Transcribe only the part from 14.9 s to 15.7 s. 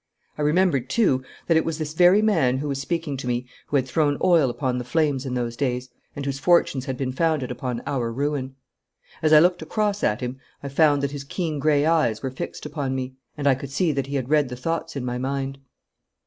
in my mind.